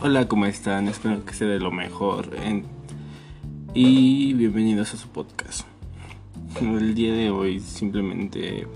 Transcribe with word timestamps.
Hola, 0.00 0.28
¿cómo 0.28 0.46
están? 0.46 0.86
Espero 0.86 1.24
que 1.24 1.34
sea 1.34 1.48
de 1.48 1.58
lo 1.58 1.72
mejor. 1.72 2.30
Y 3.74 4.32
bienvenidos 4.34 4.94
a 4.94 4.96
su 4.96 5.08
podcast. 5.08 5.66
El 6.60 6.94
día 6.94 7.12
de 7.12 7.30
hoy 7.30 7.58
simplemente 7.58 8.68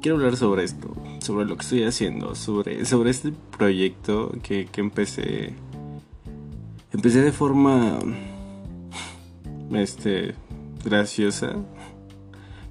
quiero 0.00 0.18
hablar 0.18 0.36
sobre 0.36 0.62
esto, 0.62 0.94
sobre 1.18 1.44
lo 1.44 1.56
que 1.56 1.62
estoy 1.62 1.82
haciendo, 1.82 2.36
sobre, 2.36 2.84
sobre 2.84 3.10
este 3.10 3.32
proyecto 3.58 4.32
que, 4.44 4.66
que 4.66 4.80
empecé. 4.80 5.54
Empecé 6.92 7.22
de 7.22 7.32
forma 7.32 7.98
este 9.72 10.36
graciosa 10.84 11.56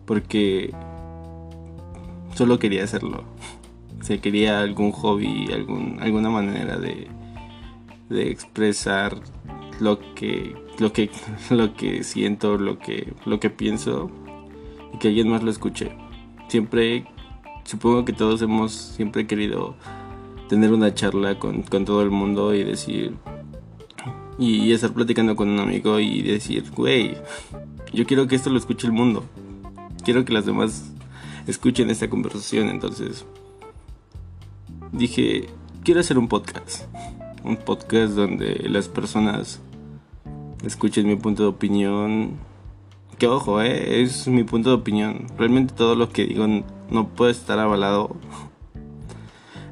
porque 0.05 0.73
solo 2.33 2.59
quería 2.59 2.85
hacerlo. 2.85 3.25
Se 3.99 4.21
quería 4.21 4.61
algún 4.61 4.93
hobby, 4.93 5.51
algún, 5.51 5.97
alguna 5.99 6.29
manera 6.29 6.77
de, 6.77 7.09
de 8.09 8.29
expresar 8.29 9.19
lo 9.79 9.99
que 10.15 10.55
lo 10.79 10.93
que 10.93 11.09
lo 11.49 11.73
que 11.73 12.03
siento, 12.03 12.57
lo 12.57 12.79
que 12.79 13.13
lo 13.25 13.39
que 13.39 13.49
pienso 13.49 14.09
y 14.93 14.97
que 14.97 15.09
alguien 15.09 15.29
más 15.29 15.43
lo 15.43 15.51
escuche. 15.51 15.95
Siempre 16.47 17.05
supongo 17.63 18.05
que 18.05 18.13
todos 18.13 18.41
hemos 18.41 18.71
siempre 18.71 19.27
querido 19.27 19.75
tener 20.47 20.71
una 20.71 20.93
charla 20.93 21.39
con, 21.39 21.63
con 21.63 21.85
todo 21.85 22.03
el 22.03 22.11
mundo 22.11 22.53
y 22.53 22.63
decir 22.63 23.15
y, 24.37 24.71
estar 24.71 24.93
platicando 24.93 25.35
con 25.35 25.49
un 25.49 25.59
amigo 25.59 25.99
y 25.99 26.21
decir, 26.21 26.69
güey, 26.75 27.17
yo 27.93 28.05
quiero 28.05 28.27
que 28.27 28.35
esto 28.35 28.49
lo 28.49 28.57
escuche 28.57 28.85
el 28.85 28.93
mundo. 28.93 29.23
Quiero 30.03 30.25
que 30.25 30.33
las 30.33 30.45
demás 30.45 30.91
escuchen 31.47 31.89
esta 31.89 32.09
conversación, 32.09 32.69
entonces 32.69 33.25
dije, 34.91 35.47
quiero 35.83 35.99
hacer 35.99 36.17
un 36.17 36.27
podcast 36.27 36.83
un 37.45 37.57
podcast 37.57 38.13
donde 38.13 38.65
las 38.67 38.89
personas 38.89 39.61
escuchen 40.63 41.07
mi 41.07 41.15
punto 41.15 41.43
de 41.43 41.49
opinión. 41.49 42.31
Que 43.19 43.27
ojo, 43.27 43.61
eh, 43.61 44.01
es 44.01 44.27
mi 44.27 44.43
punto 44.43 44.69
de 44.69 44.75
opinión. 44.75 45.27
Realmente 45.37 45.73
todo 45.73 45.95
lo 45.95 46.09
que 46.09 46.25
digo 46.25 46.47
no 46.89 47.07
puede 47.09 47.31
estar 47.31 47.59
avalado. 47.59 48.15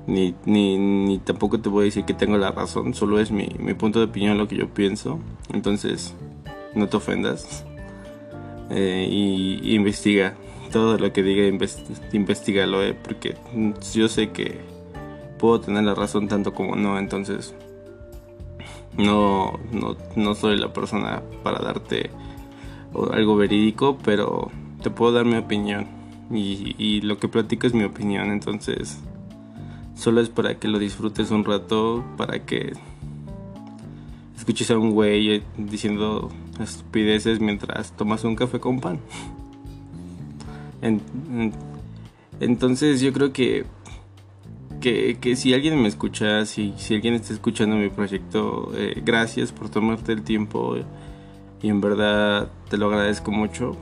Ni, 0.06 0.36
ni, 0.44 0.78
ni 0.78 1.18
tampoco 1.18 1.62
te 1.62 1.70
voy 1.70 1.84
a 1.84 1.86
decir 1.86 2.04
que 2.04 2.14
tengo 2.14 2.38
la 2.38 2.52
razón. 2.52 2.94
Solo 2.94 3.20
es 3.20 3.32
mi, 3.32 3.48
mi 3.58 3.74
punto 3.74 4.00
de 4.00 4.06
opinión, 4.06 4.38
lo 4.38 4.50
que 4.50 4.58
yo 4.58 4.68
pienso. 4.68 5.18
Entonces, 5.54 6.14
no 6.76 6.88
te 6.88 6.98
ofendas. 6.98 7.66
Eh, 8.70 9.08
y, 9.08 9.76
investiga. 9.76 10.36
Todo 10.72 10.98
lo 10.98 11.14
que 11.14 11.22
diga, 11.22 11.46
investigalo, 12.14 12.82
eh, 12.82 12.96
porque 12.96 13.36
yo 13.94 14.08
sé 14.08 14.32
que 14.32 14.62
puedo 15.44 15.60
tener 15.60 15.84
la 15.84 15.94
razón 15.94 16.30
tanto 16.30 16.54
como 16.54 16.78
no. 16.78 16.98
Entonces, 16.98 17.54
no, 18.98 19.60
no, 19.74 19.98
no 20.16 20.36
soy 20.36 20.56
la 20.56 20.72
persona 20.72 21.22
para 21.44 21.60
darte 21.60 22.12
algo 23.12 23.36
verídico, 23.36 23.98
pero 24.06 24.52
te 24.82 24.90
puedo 24.90 25.12
dar 25.12 25.26
mi 25.26 25.36
opinión. 25.36 25.86
Y, 26.32 27.02
lo 27.02 27.18
que 27.18 27.28
platico 27.28 27.68
es 27.68 27.74
mi 27.74 27.84
opinión, 27.84 28.32
entonces 28.32 29.02
solo 29.96 30.22
es 30.22 30.30
para 30.30 30.60
que 30.60 30.70
lo 30.70 30.80
disfrutes 30.80 31.30
un 31.30 31.44
rato, 31.44 32.06
para 32.16 32.46
que 32.46 32.72
escuches 34.38 34.72
a 34.72 34.78
un 34.78 34.92
güey 34.92 35.44
diciendo 35.58 36.32
estupideces 36.62 37.42
mientras 37.42 37.92
tomas 37.98 38.24
un 38.24 38.38
café 38.38 38.62
con 38.62 38.80
pan. 38.80 38.98
entonces 42.40 43.02
yo 43.02 43.12
creo 43.12 43.34
que 43.34 43.66
que, 44.84 45.36
si 45.38 45.54
alguien 45.54 45.82
me 45.82 45.88
escucha, 45.88 46.46
si, 46.46 46.74
si 46.78 46.96
alguien 46.96 47.14
está 47.14 47.34
escuchando 47.34 47.78
mi 47.78 47.90
proyecto, 47.90 48.72
eh, 48.76 49.02
gracias 49.04 49.54
por 49.54 49.70
tomarte 49.70 50.12
el 50.12 50.24
tiempo 50.24 50.76
y 51.62 51.70
en 51.70 51.80
verdad 51.80 52.52
te 52.70 52.78
lo 52.78 52.88
agradezco 52.88 53.32
mucho. 53.32 53.78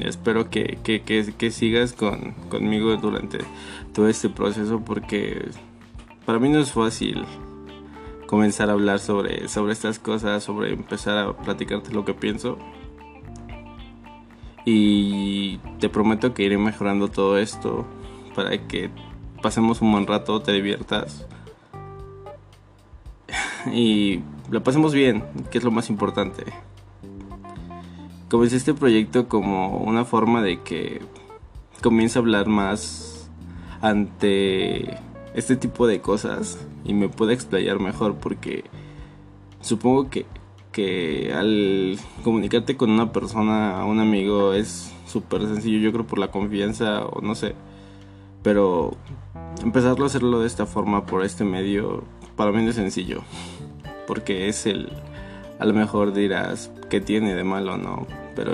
Espero 0.00 0.50
que, 0.50 0.78
que, 0.82 1.50
sigas 1.50 1.94
con, 1.94 2.34
conmigo 2.50 2.94
durante 2.96 3.38
todo 3.94 4.06
este 4.08 4.28
proceso 4.28 4.80
porque 4.84 5.48
para 6.26 6.38
mí 6.38 6.50
no 6.50 6.60
es 6.60 6.72
fácil 6.72 7.24
comenzar 8.26 8.68
a 8.68 8.74
hablar 8.74 8.98
sobre, 8.98 9.48
sobre 9.48 9.72
estas 9.72 9.98
cosas, 9.98 10.44
sobre 10.44 10.74
empezar 10.74 11.16
a 11.16 11.32
platicarte 11.32 11.92
lo 11.92 12.04
que 12.04 12.12
pienso. 12.12 12.58
Y 14.66 15.56
te 15.80 15.88
prometo 15.88 16.34
que 16.34 16.42
iré 16.42 16.58
mejorando 16.58 17.08
todo 17.08 17.38
esto 17.38 17.86
para 18.34 18.68
que 18.68 18.90
pasemos 19.42 19.80
un 19.80 19.92
buen 19.92 20.06
rato, 20.06 20.40
te 20.40 20.52
diviertas 20.52 21.26
y 23.72 24.20
lo 24.50 24.62
pasemos 24.62 24.94
bien, 24.94 25.24
que 25.50 25.58
es 25.58 25.64
lo 25.64 25.70
más 25.70 25.90
importante. 25.90 26.44
Comencé 28.28 28.56
este 28.56 28.74
proyecto 28.74 29.28
como 29.28 29.78
una 29.78 30.04
forma 30.04 30.42
de 30.42 30.60
que 30.60 31.00
comience 31.82 32.18
a 32.18 32.20
hablar 32.20 32.48
más 32.48 33.30
ante 33.80 34.98
este 35.34 35.56
tipo 35.56 35.86
de 35.86 36.00
cosas 36.00 36.58
y 36.84 36.94
me 36.94 37.08
pueda 37.08 37.32
explayar 37.32 37.78
mejor 37.78 38.16
porque 38.16 38.64
supongo 39.60 40.10
que, 40.10 40.26
que 40.72 41.32
al 41.32 41.98
comunicarte 42.24 42.76
con 42.76 42.90
una 42.90 43.12
persona, 43.12 43.84
un 43.84 44.00
amigo, 44.00 44.52
es 44.52 44.92
súper 45.06 45.42
sencillo, 45.46 45.78
yo 45.78 45.92
creo 45.92 46.06
por 46.06 46.18
la 46.18 46.30
confianza 46.30 47.04
o 47.04 47.20
no 47.20 47.34
sé, 47.34 47.54
pero 48.42 48.96
empezarlo 49.62 50.04
a 50.04 50.06
hacerlo 50.06 50.40
de 50.40 50.46
esta 50.46 50.66
forma 50.66 51.06
por 51.06 51.24
este 51.24 51.44
medio 51.44 52.04
para 52.36 52.52
mí 52.52 52.62
no 52.62 52.70
es 52.70 52.76
sencillo 52.76 53.22
porque 54.06 54.48
es 54.48 54.66
el 54.66 54.90
a 55.58 55.64
lo 55.64 55.74
mejor 55.74 56.12
dirás 56.12 56.70
que 56.88 57.00
tiene 57.00 57.34
de 57.34 57.44
malo 57.44 57.76
no 57.76 58.06
pero 58.34 58.52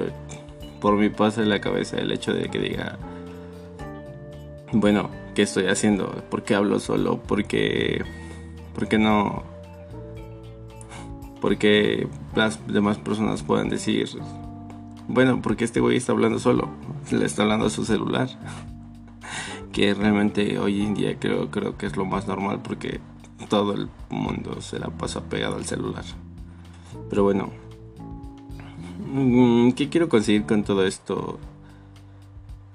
por 0.80 0.96
mi 0.96 1.10
pasa 1.10 1.42
en 1.42 1.48
la 1.48 1.60
cabeza 1.60 1.98
el 1.98 2.12
hecho 2.12 2.32
de 2.32 2.48
que 2.48 2.58
diga 2.58 2.98
bueno 4.72 5.10
qué 5.34 5.42
estoy 5.42 5.66
haciendo 5.66 6.10
por 6.30 6.42
qué 6.42 6.54
hablo 6.54 6.80
solo 6.80 7.22
porque 7.22 8.04
porque 8.74 8.98
no 8.98 9.42
porque 11.40 12.08
las 12.34 12.66
demás 12.66 12.98
personas 12.98 13.42
puedan 13.42 13.68
decir 13.68 14.08
bueno 15.08 15.40
porque 15.42 15.64
este 15.64 15.80
güey 15.80 15.96
está 15.96 16.12
hablando 16.12 16.38
solo 16.38 16.70
le 17.10 17.26
está 17.26 17.42
hablando 17.42 17.66
a 17.66 17.70
su 17.70 17.84
celular 17.84 18.28
que 19.74 19.92
realmente 19.92 20.56
hoy 20.60 20.82
en 20.82 20.94
día 20.94 21.18
creo, 21.18 21.50
creo 21.50 21.76
que 21.76 21.86
es 21.86 21.96
lo 21.96 22.04
más 22.04 22.28
normal 22.28 22.60
porque 22.62 23.00
todo 23.48 23.74
el 23.74 23.88
mundo 24.08 24.60
se 24.60 24.78
la 24.78 24.86
pasa 24.86 25.24
pegado 25.24 25.56
al 25.56 25.64
celular. 25.64 26.04
Pero 27.10 27.24
bueno, 27.24 27.50
mm, 29.12 29.72
¿qué 29.72 29.88
quiero 29.88 30.08
conseguir 30.08 30.46
con 30.46 30.62
todo 30.62 30.86
esto? 30.86 31.40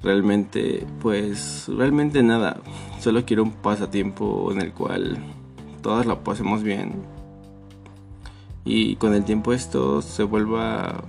Realmente, 0.04 0.86
pues, 1.02 1.70
realmente 1.70 2.22
nada. 2.22 2.60
Solo 3.00 3.24
quiero 3.26 3.44
un 3.44 3.54
pasatiempo 3.54 4.52
en 4.52 4.62
el 4.62 4.74
cual 4.74 5.20
todas 5.82 6.06
la 6.06 6.22
pasemos 6.22 6.64
bien. 6.64 7.02
Y 8.66 8.98
con 8.98 9.14
el 9.14 9.24
tiempo 9.24 9.54
esto 9.54 10.02
se 10.02 10.24
vuelva 10.24 11.02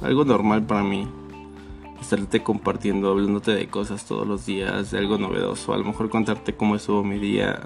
algo 0.00 0.24
normal 0.24 0.64
para 0.64 0.84
mí 0.84 1.08
estarte 2.02 2.42
compartiendo, 2.42 3.10
hablándote 3.10 3.52
de 3.52 3.68
cosas 3.68 4.04
todos 4.04 4.26
los 4.26 4.44
días, 4.44 4.90
de 4.90 4.98
algo 4.98 5.18
novedoso, 5.18 5.72
a 5.72 5.78
lo 5.78 5.84
mejor 5.84 6.10
contarte 6.10 6.54
cómo 6.54 6.76
estuvo 6.76 7.02
mi 7.02 7.18
día. 7.18 7.60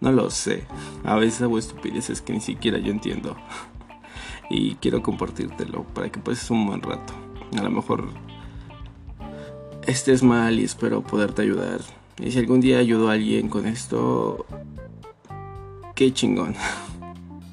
No 0.00 0.12
lo 0.12 0.30
sé. 0.30 0.64
A 1.04 1.14
veces 1.14 1.42
hago 1.42 1.58
estupideces 1.58 2.20
que 2.20 2.32
ni 2.32 2.40
siquiera 2.40 2.78
yo 2.78 2.92
entiendo. 2.92 3.36
Y 4.48 4.76
quiero 4.76 5.02
compartírtelo 5.02 5.82
para 5.92 6.08
que 6.08 6.20
pases 6.20 6.52
un 6.52 6.66
buen 6.68 6.80
rato. 6.80 7.12
A 7.58 7.62
lo 7.64 7.70
mejor 7.70 8.06
estés 9.84 10.22
mal 10.22 10.60
y 10.60 10.62
espero 10.62 11.02
poderte 11.02 11.42
ayudar. 11.42 11.80
Y 12.22 12.30
si 12.30 12.38
algún 12.38 12.60
día 12.60 12.78
ayudo 12.78 13.10
a 13.10 13.14
alguien 13.14 13.48
con 13.48 13.66
esto, 13.66 14.46
qué 15.94 16.12
chingón. 16.12 16.54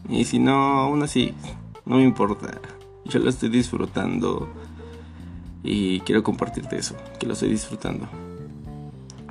Y 0.09 0.25
si 0.25 0.37
no, 0.37 0.51
aún 0.51 1.01
así, 1.01 1.33
no 1.85 1.95
me 1.95 2.03
importa. 2.03 2.59
Yo 3.05 3.19
lo 3.19 3.29
estoy 3.29 3.49
disfrutando 3.49 4.53
y 5.63 6.01
quiero 6.01 6.23
compartirte 6.23 6.77
eso, 6.77 6.95
que 7.19 7.25
lo 7.25 7.33
estoy 7.33 7.49
disfrutando. 7.49 8.07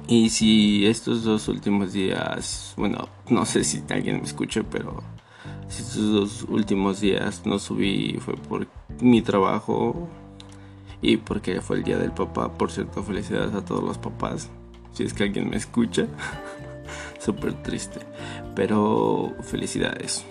Y 0.09 0.31
si 0.31 0.87
estos 0.87 1.23
dos 1.23 1.49
últimos 1.49 1.93
días, 1.93 2.75
bueno, 2.77 3.09
no 3.29 3.47
sé 3.47 3.65
si 3.65 3.83
alguien 3.89 4.17
me 4.17 4.25
escucha, 4.25 4.63
pero 4.63 5.03
si 5.69 5.83
estos 5.83 6.13
dos 6.13 6.43
últimos 6.49 7.01
días 7.01 7.47
no 7.47 7.59
subí 7.59 8.19
fue 8.21 8.35
por 8.35 8.67
mi 9.01 9.23
trabajo 9.23 10.09
y 11.01 11.17
porque 11.17 11.61
fue 11.61 11.79
el 11.79 11.85
día 11.85 11.99
del 11.99 12.13
papá. 12.13 12.53
Por 12.53 12.71
cierto, 12.71 13.03
felicidades 13.03 13.55
a 13.55 13.65
todos 13.65 13.83
los 13.83 13.99
papás. 13.99 14.51
Si 14.93 15.05
es 15.05 15.15
que 15.15 15.25
alguien 15.25 15.51
me 15.51 15.57
escucha, 15.57 16.07
súper 17.19 17.63
triste. 17.63 18.01
Pero 18.55 19.35
felicidades. 19.43 20.25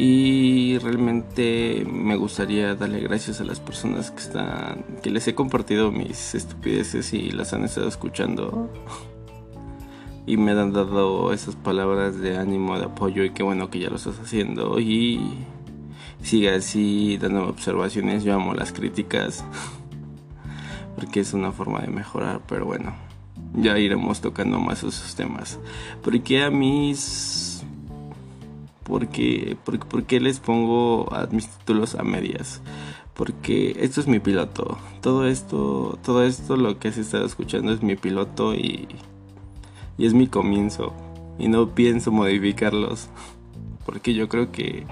Y 0.00 0.78
realmente 0.78 1.84
me 1.84 2.14
gustaría 2.14 2.76
darle 2.76 3.00
gracias 3.00 3.40
a 3.40 3.44
las 3.44 3.58
personas 3.58 4.12
que 4.12 4.20
están, 4.20 4.84
que 5.02 5.10
les 5.10 5.26
he 5.26 5.34
compartido 5.34 5.90
mis 5.90 6.36
estupideces 6.36 7.12
y 7.12 7.32
las 7.32 7.52
han 7.52 7.64
estado 7.64 7.88
escuchando. 7.88 8.70
y 10.24 10.36
me 10.36 10.52
han 10.52 10.72
dado 10.72 11.32
esas 11.32 11.56
palabras 11.56 12.20
de 12.20 12.36
ánimo, 12.38 12.78
de 12.78 12.84
apoyo 12.84 13.24
y 13.24 13.30
qué 13.30 13.42
bueno 13.42 13.70
que 13.70 13.80
ya 13.80 13.90
lo 13.90 13.96
estás 13.96 14.20
haciendo 14.20 14.78
y 14.78 15.20
siga 16.22 16.54
así 16.54 17.18
dándome 17.18 17.48
observaciones. 17.48 18.22
Yo 18.22 18.34
amo 18.34 18.54
las 18.54 18.72
críticas 18.72 19.44
porque 20.94 21.18
es 21.18 21.32
una 21.32 21.50
forma 21.50 21.80
de 21.80 21.88
mejorar, 21.88 22.40
pero 22.46 22.66
bueno, 22.66 22.94
ya 23.52 23.76
iremos 23.76 24.20
tocando 24.20 24.60
más 24.60 24.84
esos 24.84 25.16
temas. 25.16 25.58
Porque 26.04 26.40
a 26.44 26.50
mis... 26.50 27.47
Porque, 28.88 29.56
porque, 29.64 29.86
porque 29.86 30.20
les 30.20 30.40
pongo 30.40 31.08
mis 31.30 31.48
títulos 31.48 31.94
a 31.94 32.02
medias? 32.02 32.62
Porque 33.14 33.76
esto 33.80 34.00
es 34.00 34.06
mi 34.08 34.18
piloto. 34.18 34.78
Todo 35.02 35.26
esto, 35.26 35.98
todo 36.02 36.24
esto 36.24 36.56
lo 36.56 36.78
que 36.78 36.88
has 36.88 36.98
estado 36.98 37.26
escuchando 37.26 37.72
es 37.72 37.82
mi 37.82 37.96
piloto 37.96 38.54
y 38.54 38.88
y 39.98 40.06
es 40.06 40.14
mi 40.14 40.28
comienzo 40.28 40.94
y 41.38 41.48
no 41.48 41.74
pienso 41.74 42.10
modificarlos 42.10 43.10
porque 43.84 44.14
yo 44.14 44.28
creo 44.28 44.50
que 44.50 44.86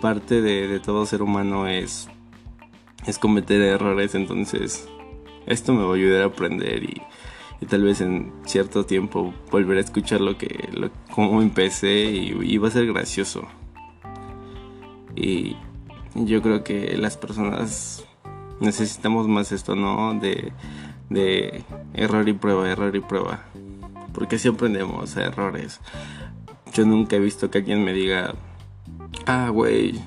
parte 0.00 0.42
de, 0.42 0.78
todo 0.80 1.06
ser 1.06 1.22
humano 1.22 1.66
es 1.66 2.08
es 3.06 3.18
cometer 3.18 3.60
errores 3.62 4.14
entonces 4.14 4.88
esto 5.46 5.72
me 5.72 5.82
va 5.82 5.92
a 5.92 5.96
ayudar 5.96 6.22
a 6.22 6.26
aprender 6.26 6.84
y, 6.84 7.02
tal 7.66 7.82
vez 7.82 8.00
en 8.00 8.32
cierto 8.44 8.84
tiempo 8.84 9.32
volver 9.50 9.78
a 9.78 9.80
escuchar 9.80 10.20
lo 10.20 10.36
que 10.36 10.68
lo, 10.72 10.90
cómo 11.14 11.42
empecé 11.42 12.04
y, 12.04 12.58
va 12.58 12.68
a 12.68 12.70
ser 12.70 12.86
gracioso 12.86 13.44
y 15.14 15.56
yo 16.14 16.42
creo 16.42 16.64
que 16.64 16.96
las 16.96 17.16
personas 17.16 18.04
necesitamos 18.60 19.28
más 19.28 19.52
esto 19.52 19.76
no 19.76 20.14
de 20.14 20.52
de 21.10 21.64
error 21.94 22.28
y 22.28 22.32
prueba 22.32 22.70
error 22.70 22.94
y 22.96 23.00
prueba 23.00 23.44
porque 24.12 24.36
así 24.36 24.48
aprendemos 24.48 25.16
a 25.16 25.24
errores. 25.24 25.80
Yo 26.72 26.84
nunca 26.84 27.16
he 27.16 27.20
visto 27.20 27.50
que 27.50 27.58
alguien 27.58 27.84
me 27.84 27.92
diga, 27.92 28.34
ah, 29.26 29.48
güey, 29.50 30.00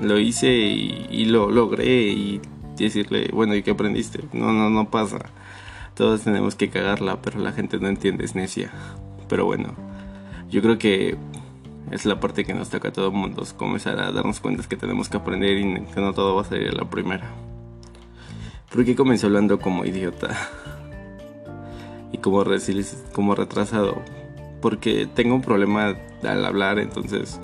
lo 0.00 0.18
hice 0.18 0.48
y, 0.48 1.24
lo 1.26 1.50
logré 1.50 2.08
y 2.08 2.40
decirle, 2.76 3.30
bueno, 3.32 3.54
¿y 3.54 3.62
qué 3.62 3.70
aprendiste? 3.70 4.20
No, 4.32 4.52
no, 4.52 4.68
no 4.70 4.90
pasa. 4.90 5.18
Todos 5.96 6.22
tenemos 6.22 6.54
que 6.54 6.68
cagarla, 6.68 7.20
pero 7.22 7.40
la 7.40 7.52
gente 7.52 7.78
no 7.78 7.88
entiende, 7.88 8.24
es 8.24 8.34
necia. 8.34 8.70
Pero 9.28 9.46
bueno, 9.46 9.74
yo 10.50 10.62
creo 10.62 10.78
que 10.78 11.16
es 11.90 12.04
la 12.04 12.20
parte 12.20 12.44
que 12.44 12.54
nos 12.54 12.68
toca 12.68 12.88
a 12.88 12.92
todo 12.92 13.06
el 13.06 13.14
mundo, 13.14 13.44
comenzar 13.56 13.98
a 13.98 14.12
darnos 14.12 14.40
cuenta 14.40 14.62
que 14.68 14.76
tenemos 14.76 15.08
que 15.08 15.16
aprender 15.16 15.56
y 15.56 15.80
que 15.86 16.00
no 16.00 16.12
todo 16.12 16.34
va 16.34 16.42
a 16.42 16.44
salir 16.44 16.68
a 16.68 16.72
la 16.72 16.90
primera. 16.90 17.30
¿Por 18.70 18.84
qué 18.84 18.94
comencé 18.94 19.26
hablando 19.26 19.58
como 19.58 19.84
idiota? 19.84 20.36
y 22.12 22.18
como, 22.18 23.34
retrasado. 23.34 24.02
Porque 24.60 25.06
tengo 25.06 25.34
un 25.34 25.42
problema 25.42 25.96
al 26.22 26.44
hablar, 26.44 26.78
entonces 26.78 27.40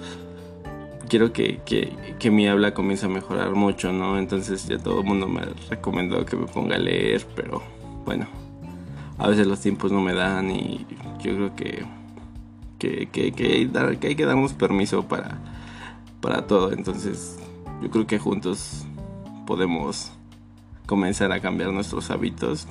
quiero 1.09 1.33
que, 1.33 1.61
que, 1.65 2.31
mi 2.31 2.49
habla 2.49 2.75
comience 2.75 3.07
a 3.07 3.09
mejorar 3.09 3.55
mucho, 3.55 3.93
¿no? 3.93 4.19
Entonces 4.19 4.67
ya 4.67 4.79
todo 4.79 5.01
el 5.01 5.07
mundo 5.07 5.29
me 5.29 5.43
recomendó 5.69 6.25
que 6.25 6.37
me 6.37 6.47
ponga 6.47 6.77
a 6.77 6.79
leer, 6.79 7.27
pero 7.37 7.63
bueno, 8.05 8.27
a 9.19 9.29
veces 9.29 9.47
los 9.47 9.61
tiempos 9.61 9.93
no 9.93 10.01
me 10.01 10.15
dan 10.15 10.51
y 10.51 10.87
yo 11.23 11.35
creo 11.35 11.57
que, 11.57 11.85
que, 12.79 13.09
que, 13.11 13.33
que, 13.33 13.45
hay, 13.45 13.97
que 13.99 14.07
hay 14.09 14.17
que 14.17 14.27
darnos 14.27 14.53
permiso 14.53 15.07
para, 15.07 15.39
para 16.21 16.47
todo. 16.47 16.73
Entonces 16.73 17.39
yo 17.83 17.91
creo 17.91 18.07
que 18.07 18.19
juntos 18.19 18.85
podemos 19.47 20.13
comenzar 20.87 21.33
a 21.33 21.41
cambiar 21.41 21.73
nuestros 21.73 22.11
hábitos 22.11 22.67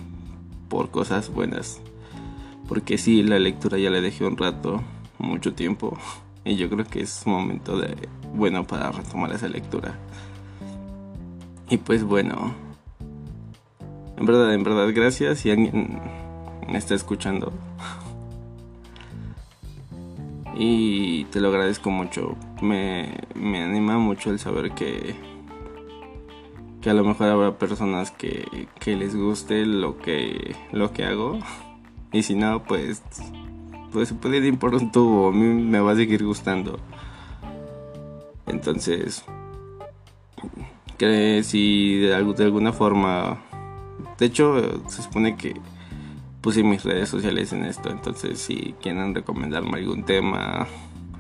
por 0.70 0.90
cosas 0.90 1.32
buenas. 1.32 1.82
Porque 2.68 2.98
sí, 2.98 3.24
la 3.24 3.40
lectura 3.40 3.78
ya 3.78 3.90
le 3.90 4.02
dejé 4.02 4.26
un 4.26 4.38
rato, 4.38 4.82
mucho 5.20 5.54
tiempo. 5.54 5.98
Y 6.44 6.56
yo 6.56 6.72
creo 6.72 6.84
que 6.86 7.02
es 7.02 7.22
un 7.28 7.34
momento 7.34 7.78
de 7.78 7.96
bueno 8.34 8.66
para 8.66 8.92
retomar 8.92 9.32
esa 9.32 9.48
lectura. 9.48 10.00
Y 11.70 11.78
pues 11.78 12.04
bueno. 12.04 12.56
En 14.18 14.26
verdad, 14.26 14.52
en 14.52 14.64
verdad, 14.64 14.92
gracias 14.92 15.46
alguien 15.46 16.02
me 16.72 16.78
está 16.78 16.96
escuchando. 16.96 17.52
Y 20.56 21.26
te 21.26 21.40
lo 21.40 21.50
agradezco 21.50 21.90
mucho. 21.90 22.36
Me, 22.62 23.20
me 23.36 23.64
anima 23.64 23.98
mucho 23.98 24.32
el 24.32 24.40
saber 24.40 24.72
que 24.72 25.16
que 26.82 26.90
a 26.90 26.94
lo 26.96 27.04
mejor 27.04 27.28
habrá 27.28 27.58
personas 27.58 28.10
que, 28.10 28.68
que 28.80 28.96
les 28.96 29.16
guste 29.16 29.66
lo 29.66 30.00
que, 30.00 30.56
lo 30.72 30.92
que 30.92 31.06
hago. 31.06 31.40
Y 32.12 32.24
si 32.24 32.36
no, 32.36 32.64
pues, 32.64 33.04
pues 33.94 34.10
se 34.10 34.16
puede 34.16 34.38
ir 34.38 34.58
por 34.58 34.74
un 34.74 34.92
tubo. 34.92 35.30
A 35.30 35.32
mí 35.32 35.46
me 35.46 35.80
va 35.80 35.92
a 35.92 35.96
seguir 35.96 36.26
gustando. 36.26 36.80
Entonces, 38.48 39.24
que 40.98 41.44
si 41.44 42.00
de, 42.00 42.08
de 42.08 42.44
alguna 42.44 42.74
forma... 42.74 43.40
De 44.18 44.26
hecho, 44.26 44.84
se 44.90 45.04
supone 45.04 45.36
que 45.36 45.56
puse 46.42 46.64
mis 46.64 46.84
redes 46.84 47.10
sociales 47.10 47.54
en 47.54 47.66
esto. 47.66 47.90
Entonces, 47.90 48.40
si 48.40 48.76
quieren 48.82 49.16
recomendarme 49.16 49.78
algún 49.78 50.04
tema, 50.04 50.68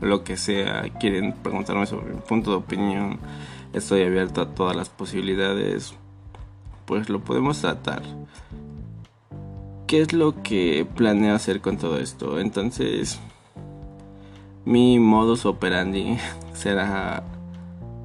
lo 0.01 0.23
que 0.23 0.35
sea, 0.35 0.83
quieren 0.99 1.33
preguntarme 1.33 1.85
sobre 1.85 2.13
mi 2.13 2.21
punto 2.21 2.51
de 2.51 2.57
opinión 2.57 3.19
estoy 3.73 4.03
abierto 4.03 4.41
a 4.41 4.47
todas 4.53 4.75
las 4.75 4.89
posibilidades, 4.89 5.93
pues 6.85 7.09
lo 7.09 7.21
podemos 7.21 7.59
tratar. 7.61 8.01
¿Qué 9.87 10.01
es 10.01 10.13
lo 10.13 10.41
que 10.41 10.85
planeo 10.95 11.35
hacer 11.35 11.61
con 11.61 11.77
todo 11.77 11.97
esto? 11.99 12.39
Entonces, 12.39 13.19
mi 14.65 14.99
modus 14.99 15.45
operandi 15.45 16.17
será 16.53 17.23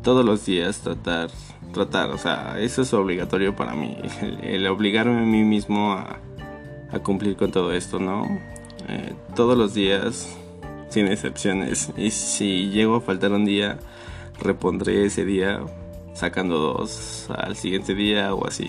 todos 0.03 0.25
los 0.25 0.47
días 0.47 0.81
tratar, 0.81 1.31
tratar, 1.73 2.11
o 2.11 2.19
sea, 2.19 2.59
eso 2.61 2.83
es 2.83 2.95
obligatorio 2.95 3.57
para 3.57 3.75
mí, 3.75 3.97
el, 4.43 4.67
obligarme 4.69 5.19
a 5.19 5.25
mí 5.25 5.43
mismo 5.43 5.93
a, 5.93 6.21
cumplir 7.03 7.37
con 7.37 7.51
todo 7.51 7.73
esto, 7.73 7.99
¿no? 7.99 8.25
Eh, 8.89 9.15
todos 9.35 9.57
los 9.57 9.75
días, 9.75 10.37
sin 10.89 11.09
excepciones, 11.09 11.93
y 11.97 12.11
si 12.11 12.71
llego 12.71 12.97
a 12.97 13.01
faltar 13.01 13.33
un 13.33 13.45
día, 13.45 13.79
repondré 14.41 15.07
ese 15.07 15.25
día 15.25 15.61
sacando 16.15 16.59
dos 16.59 17.29
al 17.37 17.57
siguiente 17.57 17.95
día 17.95 18.35
o 18.35 18.47
así. 18.47 18.69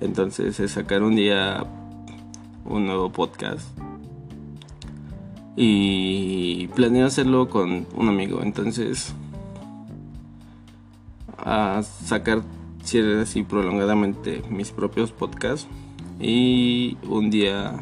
Entonces 0.00 0.60
es 0.60 0.72
sacar 0.72 1.02
un 1.02 1.16
día 1.16 1.64
un 2.64 2.86
nuevo 2.86 3.10
podcast. 3.10 3.66
Y 5.56 6.68
planeo 6.68 7.06
hacerlo 7.06 7.48
con 7.48 7.86
un 7.94 8.08
amigo. 8.08 8.42
Entonces 8.42 9.14
a 11.38 11.82
sacar 11.82 12.42
así 13.22 13.42
prolongadamente 13.42 14.42
mis 14.50 14.70
propios 14.70 15.12
podcasts. 15.12 15.68
Y 16.20 16.96
un 17.08 17.30
día 17.30 17.72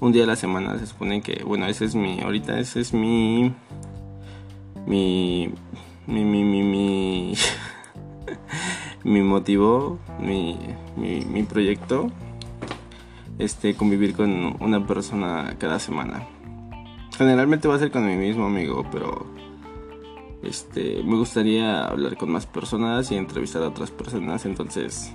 un 0.00 0.10
día 0.10 0.24
a 0.24 0.26
la 0.26 0.36
semana 0.36 0.78
se 0.78 0.86
supone 0.86 1.22
que 1.22 1.44
bueno 1.44 1.66
ese 1.66 1.84
es 1.84 1.94
mi 1.94 2.20
ahorita 2.20 2.58
ese 2.58 2.80
es 2.80 2.92
mi 2.92 3.54
mi, 4.86 5.52
mi, 6.06 6.24
mi, 6.24 6.44
mi, 6.44 6.62
mi, 6.62 7.34
mi 9.04 9.20
motivo, 9.20 9.98
mi, 10.20 10.58
mi, 10.96 11.24
mi 11.24 11.42
proyecto, 11.44 12.10
este, 13.38 13.74
convivir 13.74 14.14
con 14.14 14.56
una 14.60 14.86
persona 14.86 15.56
cada 15.58 15.78
semana. 15.78 16.26
Generalmente 17.16 17.68
va 17.68 17.76
a 17.76 17.78
ser 17.78 17.90
con 17.90 18.06
mi 18.06 18.16
mismo 18.16 18.46
amigo, 18.46 18.84
pero 18.90 19.26
este, 20.42 21.02
me 21.04 21.16
gustaría 21.16 21.84
hablar 21.86 22.16
con 22.16 22.30
más 22.30 22.46
personas 22.46 23.10
y 23.12 23.16
entrevistar 23.16 23.62
a 23.62 23.68
otras 23.68 23.90
personas, 23.90 24.44
entonces 24.44 25.14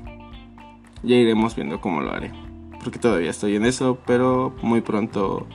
ya 1.03 1.15
iremos 1.15 1.55
viendo 1.55 1.81
cómo 1.81 2.01
lo 2.01 2.11
haré. 2.11 2.31
Porque 2.83 2.99
todavía 2.99 3.31
estoy 3.31 3.55
en 3.55 3.65
eso, 3.65 3.97
pero 4.05 4.53
muy 4.61 4.81
pronto 4.81 5.47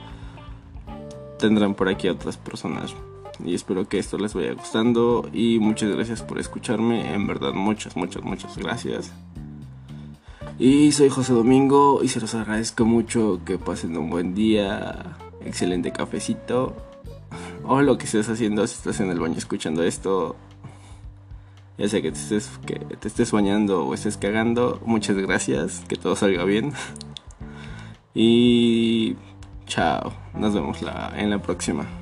tendrán 1.38 1.74
por 1.74 1.88
aquí 1.88 2.08
otras 2.08 2.36
personas 2.36 2.94
y 3.44 3.54
espero 3.54 3.88
que 3.88 3.98
esto 3.98 4.18
les 4.18 4.34
vaya 4.34 4.52
gustando 4.54 5.28
y 5.32 5.58
muchas 5.58 5.90
gracias 5.90 6.22
por 6.22 6.38
escucharme, 6.38 7.14
en 7.14 7.26
verdad 7.26 7.52
muchas, 7.52 7.96
muchas, 7.96 8.22
muchas 8.22 8.56
gracias. 8.56 9.12
Y 10.58 10.92
soy 10.92 11.08
José 11.08 11.32
Domingo 11.32 12.02
y 12.02 12.08
se 12.08 12.20
los 12.20 12.34
agradezco 12.34 12.84
mucho 12.84 13.40
que 13.44 13.58
pasen 13.58 13.96
un 13.96 14.10
buen 14.10 14.34
día, 14.34 15.16
excelente 15.44 15.92
cafecito 15.92 16.76
o 17.64 17.80
lo 17.82 17.98
que 17.98 18.04
estés 18.04 18.28
haciendo 18.28 18.66
si 18.66 18.74
estás 18.74 19.00
en 19.00 19.10
el 19.10 19.18
baño 19.18 19.38
escuchando 19.38 19.82
esto. 19.82 20.36
Ya 21.78 21.88
sea 21.88 22.02
que 22.02 22.12
te 22.12 22.18
estés, 22.18 22.50
que 22.66 22.76
te 22.76 23.08
estés 23.08 23.32
bañando 23.32 23.86
o 23.86 23.94
estés 23.94 24.16
cagando, 24.16 24.80
muchas 24.84 25.16
gracias, 25.16 25.84
que 25.88 25.96
todo 25.96 26.16
salga 26.16 26.44
bien. 26.44 26.72
Y 28.14 29.16
chao, 29.66 30.12
nos 30.34 30.54
vemos 30.54 30.82
la, 30.82 31.12
en 31.16 31.30
la 31.30 31.40
próxima. 31.40 32.01